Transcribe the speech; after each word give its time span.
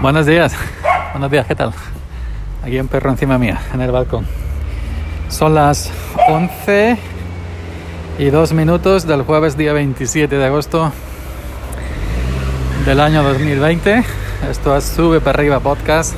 Buenos 0.00 0.24
días, 0.24 0.54
buenos 1.12 1.30
días, 1.30 1.46
¿qué 1.46 1.54
tal? 1.54 1.74
Aquí 2.64 2.80
un 2.80 2.88
perro 2.88 3.10
encima 3.10 3.36
mía, 3.36 3.60
en 3.74 3.82
el 3.82 3.92
balcón. 3.92 4.24
Son 5.28 5.54
las 5.54 5.92
11 6.26 6.96
y 8.18 8.30
2 8.30 8.52
minutos 8.54 9.06
del 9.06 9.20
jueves 9.24 9.58
día 9.58 9.74
27 9.74 10.38
de 10.38 10.46
agosto 10.46 10.90
del 12.86 12.98
año 12.98 13.22
2020. 13.22 14.02
Esto 14.50 14.74
es 14.74 14.84
Sube 14.84 15.20
para 15.20 15.38
arriba 15.38 15.60
podcast, 15.60 16.14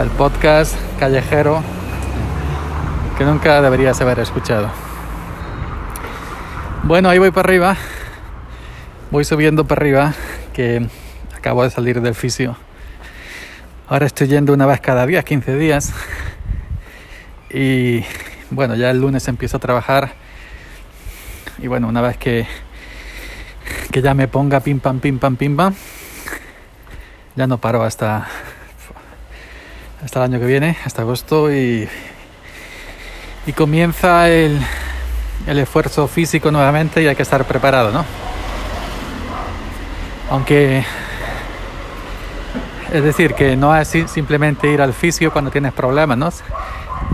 el 0.00 0.08
podcast 0.10 0.76
callejero 1.00 1.64
que 3.18 3.24
nunca 3.24 3.60
deberías 3.62 4.00
haber 4.00 4.20
escuchado. 4.20 4.70
Bueno, 6.84 7.08
ahí 7.08 7.18
voy 7.18 7.32
para 7.32 7.48
arriba, 7.48 7.76
voy 9.10 9.24
subiendo 9.24 9.64
para 9.64 9.80
arriba, 9.80 10.14
que 10.52 10.88
acabo 11.40 11.64
de 11.64 11.70
salir 11.70 12.02
del 12.02 12.14
fisio. 12.14 12.54
Ahora 13.88 14.04
estoy 14.04 14.28
yendo 14.28 14.52
una 14.52 14.66
vez 14.66 14.78
cada 14.80 15.06
día, 15.06 15.22
15 15.22 15.56
días. 15.56 15.92
Y 17.48 18.04
bueno, 18.50 18.76
ya 18.76 18.90
el 18.90 19.00
lunes 19.00 19.26
empiezo 19.26 19.56
a 19.56 19.60
trabajar. 19.60 20.12
Y 21.58 21.66
bueno, 21.66 21.88
una 21.88 22.02
vez 22.02 22.18
que, 22.18 22.46
que 23.90 24.02
ya 24.02 24.12
me 24.12 24.28
ponga 24.28 24.60
pim 24.60 24.80
pam, 24.80 25.00
pim 25.00 25.18
pam, 25.18 25.36
pim 25.36 25.56
pam, 25.56 25.74
ya 27.36 27.46
no 27.46 27.56
paro 27.56 27.82
hasta, 27.82 28.28
hasta 30.04 30.18
el 30.18 30.30
año 30.30 30.40
que 30.40 30.46
viene, 30.46 30.76
hasta 30.84 31.02
agosto. 31.02 31.50
Y, 31.50 31.88
y 33.46 33.52
comienza 33.54 34.28
el, 34.28 34.60
el 35.46 35.58
esfuerzo 35.58 36.06
físico 36.06 36.50
nuevamente 36.50 37.02
y 37.02 37.06
hay 37.06 37.16
que 37.16 37.22
estar 37.22 37.46
preparado, 37.46 37.92
¿no? 37.92 38.04
Aunque 40.30 40.84
es 42.92 43.04
decir, 43.04 43.34
que 43.34 43.56
no 43.56 43.76
es 43.76 43.88
simplemente 44.06 44.68
ir 44.68 44.82
al 44.82 44.92
fisio 44.92 45.32
cuando 45.32 45.50
tienes 45.50 45.72
problemas, 45.72 46.18
¿no? 46.18 46.28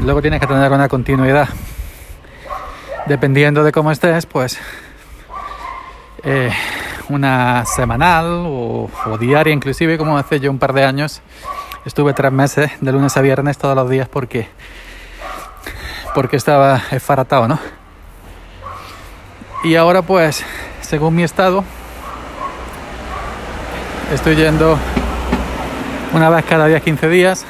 Luego 0.03 0.23
tienes 0.23 0.41
que 0.41 0.47
tener 0.47 0.73
una 0.73 0.89
continuidad. 0.89 1.49
Dependiendo 3.07 3.63
de 3.63 3.73
cómo 3.73 3.91
estés, 3.91 4.27
pues 4.27 4.59
eh, 6.23 6.51
una 7.09 7.65
semanal 7.67 8.27
o, 8.47 8.91
o, 9.07 9.19
diaria 9.19 9.53
inclusive, 9.53 9.99
como 9.99 10.17
hace 10.17 10.41
yo 10.41 10.51
un 10.51 10.59
par 10.59 10.73
de 10.73 10.85
años. 10.85 11.21
Estuve 11.85 12.15
tres 12.15 12.33
meses 12.33 12.73
de 12.81 12.93
lunes 12.93 13.17
a 13.17 13.21
viernes 13.21 13.59
todos 13.59 13.77
los 13.77 13.89
días 13.89 14.09
porque, 14.09 14.49
porque 16.15 16.37
estaba 16.37 16.81
esfaratado, 16.91 17.47
¿no? 17.49 17.59
Y 19.63 19.77
ahora 19.77 20.03
pues, 20.03 20.45
según 20.81 21.15
mi 21.15 21.23
estado, 21.23 21.65
estoy 24.13 24.37
yendo 24.37 24.79
una 26.17 26.31
vez 26.31 26.47
cada 26.47 26.67
día 26.67 26.81
15 26.81 27.11
días 27.11 27.45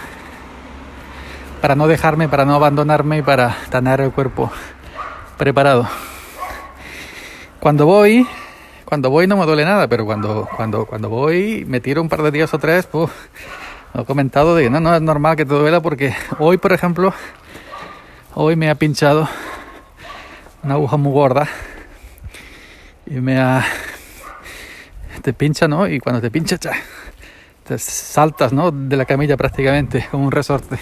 para 1.62 1.77
no 1.77 1.86
dejarme, 1.86 2.28
para 2.28 2.45
no 2.45 2.56
abandonarme 2.56 3.19
y 3.19 3.22
para 3.22 3.56
tener 3.70 4.00
el 4.00 4.11
cuerpo 4.11 4.50
preparado. 5.36 5.89
Cuando 7.61 7.87
voy, 7.87 8.27
cuando 8.84 9.09
voy 9.09 9.28
no 9.28 9.37
me 9.37 9.47
duele 9.47 9.64
nada, 9.64 9.87
pero 9.87 10.05
cuando, 10.05 10.48
cuando, 10.56 10.84
cuando 10.84 11.09
voy 11.09 11.64
me 11.64 11.78
tiro 11.81 12.03
un 12.03 12.09
par 12.09 12.22
de 12.22 12.33
días 12.33 12.53
o 12.55 12.59
tres, 12.59 12.87
pues, 12.87 13.09
he 13.94 14.05
comentado 14.05 14.56
de 14.56 14.69
no, 14.69 14.81
no 14.81 14.97
es 14.97 15.00
normal 15.00 15.37
que 15.37 15.44
te 15.44 15.55
duela 15.55 15.81
porque 15.81 16.17
hoy, 16.41 16.56
por 16.56 16.72
ejemplo, 16.72 17.14
hoy 18.34 18.56
me 18.56 18.69
ha 18.69 18.75
pinchado 18.75 19.28
una 20.64 20.75
aguja 20.75 20.97
muy 20.97 21.12
gorda 21.12 21.47
y 23.06 23.14
me 23.20 23.39
ha 23.39 23.64
te 25.22 25.33
pincha, 25.33 25.69
¿no? 25.69 25.87
Y 25.87 26.00
cuando 26.00 26.20
te 26.20 26.33
pincha, 26.33 26.59
cha, 26.59 26.72
saltas 27.78 28.53
¿no? 28.53 28.70
de 28.70 28.97
la 28.97 29.05
camilla 29.05 29.36
prácticamente 29.36 30.06
como 30.11 30.25
un 30.25 30.33
resorte. 30.33 30.78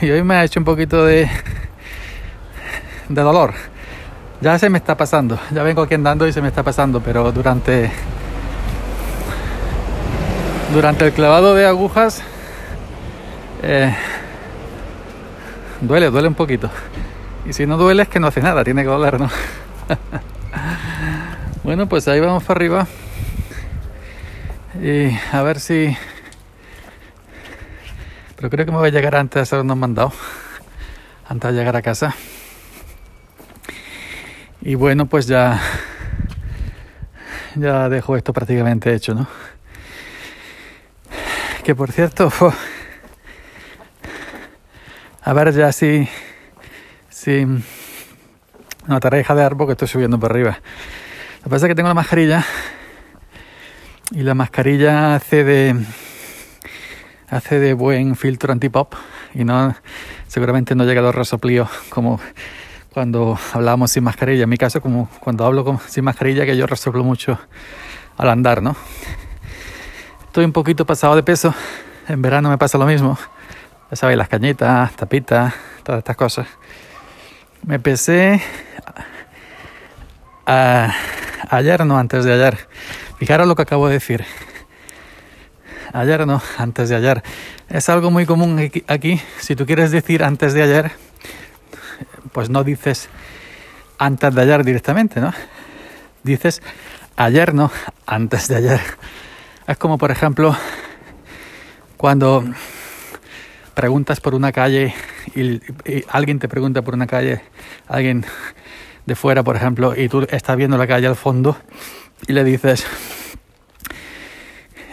Y 0.00 0.10
hoy 0.10 0.22
me 0.22 0.34
ha 0.34 0.44
hecho 0.44 0.60
un 0.60 0.64
poquito 0.64 1.04
de, 1.04 1.28
de 3.08 3.22
dolor. 3.22 3.54
Ya 4.40 4.58
se 4.58 4.68
me 4.68 4.78
está 4.78 4.96
pasando, 4.96 5.38
ya 5.50 5.62
vengo 5.62 5.82
aquí 5.82 5.94
andando 5.94 6.26
y 6.26 6.32
se 6.32 6.42
me 6.42 6.48
está 6.48 6.62
pasando, 6.62 7.00
pero 7.00 7.32
durante 7.32 7.90
durante 10.74 11.06
el 11.06 11.12
clavado 11.12 11.54
de 11.54 11.66
agujas 11.66 12.22
eh, 13.62 13.94
duele, 15.80 16.10
duele 16.10 16.28
un 16.28 16.34
poquito. 16.34 16.70
Y 17.46 17.52
si 17.52 17.66
no 17.66 17.76
duele 17.76 18.02
es 18.02 18.08
que 18.08 18.20
no 18.20 18.26
hace 18.26 18.42
nada, 18.42 18.64
tiene 18.64 18.82
que 18.82 18.88
doler, 18.88 19.18
¿no? 19.18 19.30
bueno, 21.64 21.88
pues 21.88 22.06
ahí 22.08 22.20
vamos 22.20 22.42
para 22.44 22.58
arriba. 22.58 22.86
Y 24.82 25.16
a 25.32 25.42
ver 25.42 25.58
si... 25.58 25.96
Pero 28.36 28.50
creo 28.50 28.66
que 28.66 28.72
me 28.72 28.78
voy 28.78 28.88
a 28.88 28.92
llegar 28.92 29.16
antes 29.16 29.34
de 29.34 29.40
hacer 29.40 29.60
unos 29.60 29.76
mandados. 29.76 30.12
Antes 31.28 31.52
de 31.52 31.58
llegar 31.58 31.76
a 31.76 31.82
casa. 31.82 32.14
Y 34.60 34.74
bueno, 34.74 35.06
pues 35.06 35.26
ya... 35.26 35.60
Ya 37.54 37.88
dejo 37.88 38.16
esto 38.16 38.34
prácticamente 38.34 38.92
hecho, 38.94 39.14
¿no? 39.14 39.26
Que 41.64 41.74
por 41.74 41.90
cierto... 41.90 42.30
A 45.22 45.32
ver 45.32 45.52
ya 45.54 45.72
si... 45.72 46.08
Si... 47.08 47.46
No, 48.86 49.00
te 49.00 49.10
de 49.10 49.22
dar 49.22 49.56
porque 49.56 49.72
estoy 49.72 49.88
subiendo 49.88 50.20
para 50.20 50.34
arriba. 50.34 50.58
Lo 51.38 51.44
que 51.44 51.50
pasa 51.50 51.66
es 51.66 51.70
que 51.70 51.74
tengo 51.74 51.88
la 51.88 51.94
mascarilla 51.94 52.44
y 54.12 54.22
la 54.22 54.34
mascarilla 54.34 55.14
hace 55.14 55.44
de 55.44 55.76
hace 57.28 57.58
de 57.58 57.74
buen 57.74 58.14
filtro 58.16 58.52
antipop 58.52 58.94
y 59.34 59.44
no 59.44 59.74
seguramente 60.28 60.74
no 60.74 60.84
llega 60.84 61.00
a 61.00 61.04
los 61.04 61.14
resoplíos 61.14 61.68
como 61.88 62.20
cuando 62.92 63.38
hablamos 63.52 63.90
sin 63.90 64.04
mascarilla. 64.04 64.44
En 64.44 64.48
mi 64.48 64.56
caso 64.56 64.80
como 64.80 65.08
cuando 65.20 65.44
hablo 65.44 65.80
sin 65.88 66.04
mascarilla 66.04 66.46
que 66.46 66.56
yo 66.56 66.66
resoplo 66.66 67.04
mucho 67.04 67.38
al 68.16 68.28
andar 68.28 68.62
no 68.62 68.76
estoy 70.36 70.44
un 70.44 70.52
poquito 70.52 70.84
pasado 70.84 71.16
de 71.16 71.22
peso. 71.22 71.54
En 72.08 72.20
verano 72.20 72.50
me 72.50 72.58
pasa 72.58 72.76
lo 72.76 72.84
mismo. 72.84 73.16
Ya 73.90 73.96
sabéis 73.96 74.18
las 74.18 74.28
cañitas 74.28 74.94
tapitas 74.94 75.54
todas 75.82 76.00
estas 76.00 76.14
cosas. 76.14 76.46
Me 77.62 77.80
pesé 77.80 78.42
a, 80.44 80.92
ayer 81.48 81.86
no 81.86 81.96
antes 81.96 82.26
de 82.26 82.34
ayer 82.34 82.68
Fijaros 83.18 83.48
lo 83.48 83.54
que 83.54 83.62
acabo 83.62 83.88
de 83.88 83.94
decir. 83.94 84.24
Ayer 85.92 86.26
no, 86.26 86.42
antes 86.58 86.90
de 86.90 86.96
ayer. 86.96 87.22
Es 87.70 87.88
algo 87.88 88.10
muy 88.10 88.26
común 88.26 88.70
aquí. 88.86 89.20
Si 89.38 89.56
tú 89.56 89.64
quieres 89.64 89.90
decir 89.90 90.22
antes 90.22 90.52
de 90.52 90.62
ayer, 90.62 90.92
pues 92.32 92.50
no 92.50 92.64
dices 92.64 93.08
antes 93.96 94.34
de 94.34 94.42
ayer 94.42 94.62
directamente, 94.64 95.20
¿no? 95.20 95.32
Dices 96.22 96.60
ayer 97.16 97.54
no, 97.54 97.70
antes 98.04 98.48
de 98.48 98.56
ayer. 98.56 98.80
Es 99.66 99.78
como, 99.78 99.96
por 99.96 100.10
ejemplo, 100.10 100.54
cuando 101.96 102.44
preguntas 103.74 104.20
por 104.20 104.34
una 104.34 104.52
calle 104.52 104.92
y, 105.34 105.54
y, 105.90 106.04
alguien 106.08 106.38
te 106.38 106.48
pregunta 106.48 106.82
por 106.82 106.94
una 106.94 107.06
calle, 107.06 107.40
alguien 107.88 108.26
de 109.06 109.14
fuera, 109.14 109.42
por 109.42 109.56
ejemplo, 109.56 109.94
y 109.96 110.08
tú 110.10 110.26
estás 110.28 110.56
viendo 110.58 110.76
la 110.76 110.86
calle 110.86 111.06
al 111.06 111.16
fondo 111.16 111.56
y 112.26 112.32
le 112.32 112.44
dices, 112.44 112.86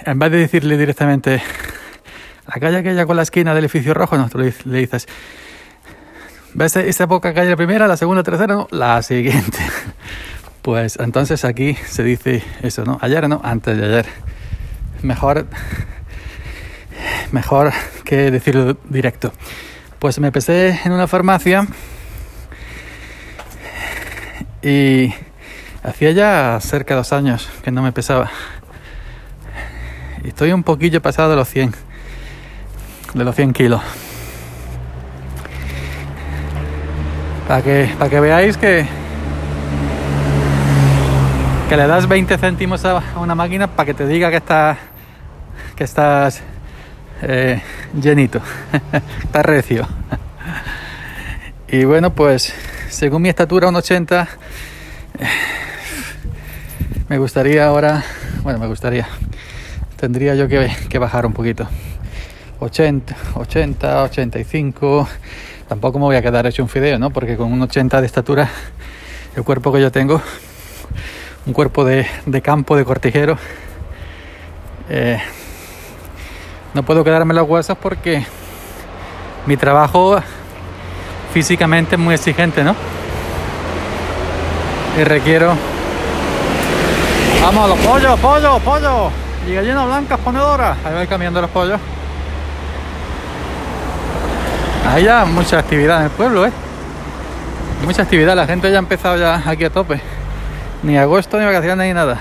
en 0.06 0.20
vez 0.20 0.32
de 0.32 0.38
decirle 0.38 0.78
directamente, 0.78 1.42
la 2.48 2.60
calle 2.60 2.78
aquella 2.78 3.06
con 3.06 3.16
la 3.16 3.24
esquina 3.24 3.54
del 3.54 3.64
edificio 3.64 3.94
rojo, 3.94 4.18
no, 4.18 4.30
tú 4.30 4.38
le, 4.38 4.54
dices, 4.80 5.08
¿ves 6.54 6.76
esa 6.76 7.08
poca 7.08 7.34
calle 7.34 7.50
la 7.50 7.56
primera, 7.56 7.88
la 7.88 7.98
segunda, 7.98 8.20
la 8.20 8.24
tercera? 8.24 8.54
No, 8.54 8.68
la 8.72 9.02
siguiente. 9.02 9.60
Pues 10.64 10.98
entonces 10.98 11.44
aquí 11.44 11.74
se 11.74 12.04
dice 12.04 12.42
eso, 12.62 12.86
¿no? 12.86 12.98
Ayer 13.02 13.28
no, 13.28 13.42
antes 13.44 13.78
de 13.78 13.86
ayer. 13.86 14.06
Mejor, 15.02 15.46
mejor 17.34 17.74
que 18.06 18.32
decirlo 18.32 18.78
directo. 18.88 19.34
Pues 20.00 20.20
me 20.20 20.32
pesé 20.32 20.80
en 20.86 20.94
una 20.94 21.06
farmacia 21.06 21.68
y 24.62 25.14
hacía 25.84 26.12
ya 26.12 26.60
cerca 26.62 26.94
de 26.94 27.00
dos 27.00 27.14
años 27.14 27.50
que 27.64 27.72
no 27.72 27.82
me 27.82 27.92
pesaba. 27.92 28.32
Estoy 30.24 30.54
un 30.54 30.64
poquillo 30.64 31.02
pasado 31.02 31.32
de 31.32 31.36
los 31.36 31.50
100, 31.50 31.74
de 33.14 33.24
los 33.24 33.36
100 33.36 33.54
kilos. 33.54 33.82
Para 37.48 37.62
que, 37.62 37.94
para 38.00 38.10
que 38.10 38.20
veáis 38.22 38.58
que, 38.58 38.86
que 41.68 41.78
le 41.78 41.88
das 41.88 42.08
20 42.08 42.38
céntimos 42.38 42.86
a 42.86 43.04
una 43.18 43.36
máquina 43.36 43.68
para 43.68 43.88
que 43.88 43.94
te 43.94 44.08
diga 44.08 44.30
que, 44.30 44.38
está, 44.38 44.78
que 45.76 45.84
estás 45.84 46.42
eh, 47.22 47.62
llenito, 47.94 48.40
está 49.24 49.44
recio. 49.44 49.86
Y 51.68 51.84
bueno, 51.84 52.14
pues 52.14 52.54
según 52.88 53.24
mi 53.24 53.30
estatura, 53.30 53.68
un 53.68 53.76
80, 53.76 54.28
me 57.10 57.18
gustaría 57.18 57.66
ahora, 57.66 58.04
bueno, 58.44 58.60
me 58.60 58.68
gustaría, 58.68 59.08
tendría 59.98 60.36
yo 60.36 60.48
que, 60.48 60.72
que 60.90 61.00
bajar 61.00 61.26
un 61.26 61.34
poquito. 61.34 61.68
80, 62.60 63.16
80, 63.36 64.04
85. 64.04 65.08
Tampoco 65.68 66.00
me 66.00 66.06
voy 66.06 66.16
a 66.16 66.22
quedar 66.22 66.46
hecho 66.46 66.64
un 66.64 66.70
fideo, 66.70 66.98
¿no? 66.98 67.10
Porque 67.10 67.36
con 67.36 67.52
un 67.52 67.62
80 67.62 68.00
de 68.00 68.08
estatura, 68.08 68.50
el 69.36 69.44
cuerpo 69.44 69.72
que 69.74 69.82
yo 69.82 69.92
tengo, 69.92 70.22
un 71.46 71.54
cuerpo 71.54 71.84
de, 71.84 72.06
de 72.26 72.42
campo, 72.42 72.78
de 72.78 72.86
cortijero, 72.86 73.38
eh, 74.90 75.20
no 76.74 76.84
puedo 76.84 77.04
quedarme 77.04 77.34
los 77.34 77.48
huesos 77.48 77.78
porque 77.78 78.26
mi 79.46 79.58
trabajo 79.58 80.22
físicamente 81.34 81.96
es 81.96 82.02
muy 82.02 82.16
exigente, 82.16 82.64
¿no? 82.64 82.76
Y 85.00 85.04
requiero... 85.04 85.73
Vamos, 87.44 87.68
los 87.68 87.80
pollos, 87.80 88.20
pollos, 88.22 88.62
pollos. 88.62 89.12
Y 89.46 89.54
gallinas 89.54 89.86
blancas 89.86 90.18
ponedoras. 90.22 90.78
Ahí 90.86 90.94
va 90.94 91.06
cambiando 91.06 91.42
los 91.42 91.50
pollos. 91.50 91.78
Hay 94.90 95.04
ya 95.04 95.26
mucha 95.26 95.60
actividad 95.60 95.98
en 95.98 96.04
el 96.06 96.10
pueblo, 96.12 96.46
¿eh? 96.46 96.52
Mucha 97.86 98.04
actividad, 98.04 98.34
la 98.38 98.48
gente 98.48 98.72
ya 98.72 98.78
ha 98.78 98.80
empezado 98.80 99.18
ya 99.18 99.44
aquí 99.46 99.66
a 99.66 99.70
tope. 99.70 100.00
Ni 100.84 100.98
agosto, 100.98 101.38
ni 101.38 101.44
vacaciones, 101.44 101.86
ni 101.86 101.94
nada. 101.94 102.18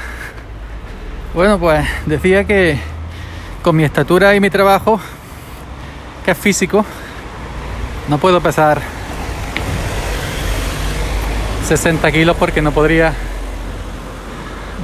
Bueno, 1.34 1.56
pues 1.60 1.86
decía 2.06 2.42
que 2.42 2.80
con 3.62 3.76
mi 3.76 3.84
estatura 3.84 4.34
y 4.34 4.40
mi 4.40 4.50
trabajo, 4.50 4.98
que 6.24 6.32
es 6.32 6.38
físico, 6.38 6.84
no 8.08 8.18
puedo 8.18 8.40
pesar 8.40 8.80
60 11.68 12.10
kilos 12.10 12.36
porque 12.36 12.60
no 12.60 12.72
podría 12.72 13.14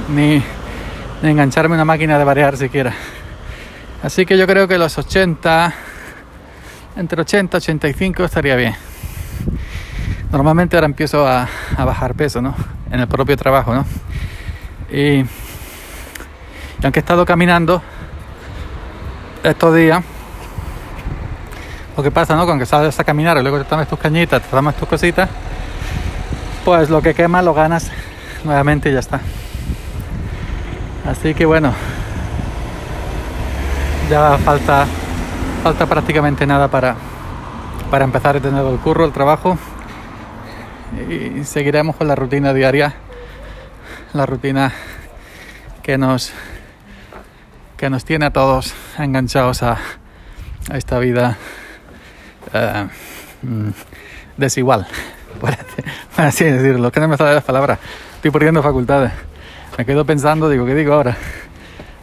ni, 0.09 0.43
engancharme 1.23 1.75
una 1.75 1.85
máquina 1.85 2.17
de 2.17 2.23
variar 2.23 2.57
siquiera. 2.57 2.93
Así 4.03 4.25
que 4.25 4.37
yo 4.37 4.47
creo 4.47 4.67
que 4.67 4.77
los 4.77 4.97
80 4.97 5.73
entre 6.95 7.21
80 7.21 7.57
y 7.57 7.59
85 7.59 8.23
estaría 8.25 8.55
bien. 8.55 8.75
Normalmente 10.31 10.75
ahora 10.75 10.85
empiezo 10.85 11.27
a, 11.27 11.47
bajar 11.77 12.13
peso, 12.13 12.41
¿no? 12.41 12.55
En 12.91 12.99
el 12.99 13.07
propio 13.07 13.37
trabajo, 13.37 13.73
¿no? 13.73 13.85
Y, 14.91 15.25
aunque 16.83 16.99
he 16.99 17.01
estado 17.01 17.25
caminando 17.25 17.81
estos 19.43 19.75
días, 19.75 20.03
lo 21.95 22.03
que 22.03 22.11
pasa, 22.11 22.35
¿no? 22.35 22.45
Cuando 22.45 22.65
sales 22.65 22.99
a 22.99 23.03
caminar 23.03 23.37
y 23.37 23.41
luego 23.41 23.57
te 23.59 23.65
tomas 23.65 23.87
tus 23.87 23.99
cañitas, 23.99 24.41
te 24.41 24.49
tomas 24.49 24.75
tus 24.75 24.87
cositas, 24.87 25.29
pues 26.65 26.89
lo 26.89 27.01
que 27.01 27.13
quema 27.13 27.41
lo 27.41 27.53
ganas 27.53 27.91
nuevamente 28.43 28.89
y 28.89 28.93
ya 28.93 28.99
está. 28.99 29.21
Así 31.09 31.33
que 31.33 31.43
bueno, 31.43 31.73
ya 34.11 34.37
falta 34.37 34.85
falta 35.63 35.87
prácticamente 35.87 36.45
nada 36.45 36.67
para, 36.67 36.95
para 37.89 38.05
empezar 38.05 38.37
a 38.37 38.39
tener 38.39 38.63
el 38.63 38.77
curro, 38.77 39.05
el 39.05 39.11
trabajo. 39.11 39.57
Y 41.09 41.43
seguiremos 41.45 41.95
con 41.95 42.07
la 42.07 42.15
rutina 42.15 42.53
diaria, 42.53 42.93
la 44.13 44.27
rutina 44.27 44.71
que 45.81 45.97
nos 45.97 46.31
que 47.75 47.89
nos 47.89 48.05
tiene 48.05 48.27
a 48.27 48.31
todos 48.31 48.75
enganchados 48.99 49.63
a, 49.63 49.77
esta 50.73 50.99
vida 50.99 51.37
eh, 52.53 52.87
mm, 53.41 53.69
desigual, 54.37 54.85
por 55.41 55.57
así 56.17 56.43
decirlo, 56.43 56.91
que 56.91 56.99
no 56.99 57.07
me 57.07 57.17
sale 57.17 57.33
las 57.33 57.43
palabras, 57.43 57.79
estoy 58.15 58.29
perdiendo 58.29 58.61
facultades, 58.61 59.11
me 59.79 59.85
quedo 59.85 60.03
pensando, 60.03 60.49
digo, 60.49 60.65
¿qué 60.65 60.75
digo 60.75 60.93
ahora? 60.93 61.15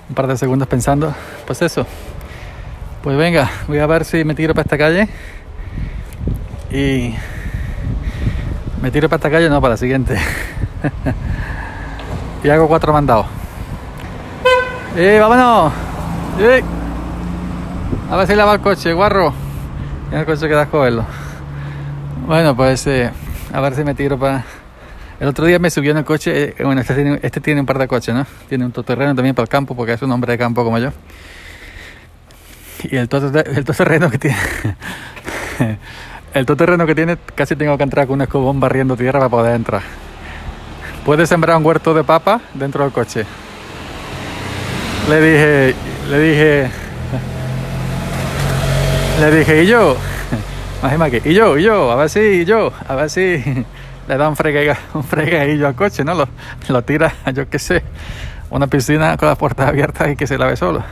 Un 0.08 0.14
par 0.14 0.26
de 0.26 0.38
segundos 0.38 0.67
pensando, 0.67 1.14
pues 1.46 1.61
eso, 1.61 1.87
pues 3.02 3.19
venga, 3.19 3.50
voy 3.69 3.81
a 3.81 3.87
ver 3.87 4.06
si 4.06 4.25
me 4.25 4.34
tiro 4.34 4.55
para 4.55 4.62
esta 4.62 4.78
calle. 4.78 5.06
Y 6.70 7.14
me 8.81 8.90
tiro 8.90 9.11
para 9.11 9.19
esta 9.19 9.31
calle, 9.31 9.50
no, 9.50 9.61
para 9.61 9.75
la 9.75 9.76
siguiente. 9.76 10.17
y 12.44 12.49
hago 12.49 12.67
cuatro 12.67 12.94
mandados. 12.94 13.26
¡Eh, 14.96 15.19
vámonos! 15.20 15.70
¡Eh! 16.40 16.62
A 18.11 18.17
ver 18.17 18.26
si 18.26 18.34
lava 18.37 18.55
el 18.55 18.61
coche, 18.61 18.94
guarro. 18.94 19.34
el 20.12 20.25
coche 20.25 20.49
queda 20.49 20.64
cogerlo. 20.64 21.05
Bueno, 22.26 22.56
pues 22.56 22.87
eh, 22.87 23.11
a 23.52 23.61
ver 23.61 23.75
si 23.75 23.84
me 23.84 23.94
tiro 23.94 24.19
para. 24.19 24.46
El 25.19 25.29
otro 25.29 25.47
día 25.47 25.59
me 25.59 25.71
subió 25.71 25.93
en 25.93 25.99
el 25.99 26.05
coche. 26.05 26.55
Eh, 26.59 26.65
bueno, 26.65 26.81
este 26.81 26.95
tiene, 26.95 27.21
este 27.23 27.41
tiene 27.41 27.61
un 27.61 27.67
par 27.67 27.79
de 27.79 27.89
coches, 27.89 28.15
¿no? 28.15 28.27
Tiene 28.49 28.65
un 28.65 28.73
terreno 28.73 29.15
también 29.15 29.35
para 29.35 29.45
el 29.45 29.49
campo, 29.49 29.75
porque 29.75 29.93
es 29.95 30.03
un 30.03 30.13
hombre 30.13 30.33
de 30.33 30.39
campo 30.39 30.63
como 30.65 30.79
yo. 30.79 30.91
Y 32.85 32.97
el 32.97 33.09
todo, 33.09 33.27
el 33.41 33.65
que 34.11 34.19
tiene 34.19 34.37
el 36.35 36.45
todo 36.45 36.57
terreno 36.57 36.87
que 36.87 36.95
tiene 36.95 37.17
casi 37.35 37.57
tengo 37.57 37.77
que 37.79 37.85
entrar 37.85 38.07
con 38.07 38.15
un 38.15 38.23
escobón 38.23 38.61
barriendo 38.61 38.97
tierra 38.97 39.21
para 39.21 39.31
poder 39.31 39.57
entrar. 39.57 39.83
Puede 41.05 41.27
sembrar 41.27 41.57
un 41.57 41.65
huerto 41.65 41.95
de 41.95 42.05
papa 42.05 42.41
dentro 42.55 42.85
del 42.85 42.93
coche 42.93 43.25
le 45.09 45.21
dije 45.21 45.75
le 46.11 46.19
dije 46.19 46.71
le 49.21 49.37
dije 49.37 49.62
y 49.62 49.67
yo 49.67 49.97
que 51.11 51.23
y 51.25 51.35
yo 51.35 51.57
y 51.57 51.62
yo 51.62 51.93
a 51.93 51.97
ver 51.97 52.11
si 52.11 52.19
y 52.19 52.45
yo 52.45 52.73
a 52.89 52.95
ver 52.97 53.09
si 53.09 53.65
le 54.08 54.17
da 54.17 54.29
un 54.29 54.37
fregue 54.37 54.76
un 54.94 55.05
fregadillo 55.05 55.67
al 55.67 55.75
coche 55.75 56.05
no 56.05 56.14
lo, 56.14 56.29
lo 56.69 56.82
tira 56.82 57.12
yo 57.35 57.49
qué 57.49 57.58
sé 57.58 57.82
una 58.50 58.67
piscina 58.67 59.17
con 59.17 59.29
las 59.29 59.38
puertas 59.38 59.69
abiertas 59.69 60.08
y 60.11 60.17
que 60.17 60.26
se 60.26 60.38
lave 60.38 60.56
solo 60.56 60.85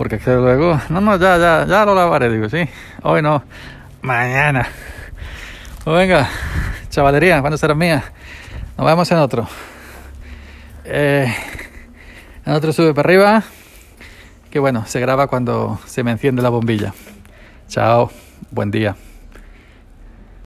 porque 0.00 0.18
luego, 0.24 0.80
no, 0.88 1.02
no, 1.02 1.18
ya, 1.18 1.36
ya, 1.36 1.66
ya 1.66 1.84
lo 1.84 1.94
lavaré, 1.94 2.30
digo, 2.30 2.48
sí. 2.48 2.66
Hoy 3.02 3.20
no, 3.20 3.42
mañana. 4.00 4.66
Pues 5.84 5.94
venga, 5.94 6.26
chavalería, 6.88 7.40
cuando 7.40 7.58
será 7.58 7.74
mía? 7.74 8.02
Nos 8.78 8.86
vemos 8.86 9.10
en 9.12 9.18
otro. 9.18 9.46
Eh, 10.84 11.30
en 12.46 12.52
otro 12.54 12.72
sube 12.72 12.94
para 12.94 13.08
arriba. 13.08 13.42
Que 14.50 14.58
bueno, 14.58 14.86
se 14.86 15.00
graba 15.00 15.26
cuando 15.26 15.78
se 15.84 16.02
me 16.02 16.12
enciende 16.12 16.40
la 16.40 16.48
bombilla. 16.48 16.94
Chao, 17.68 18.10
buen 18.50 18.70
día. 18.70 18.96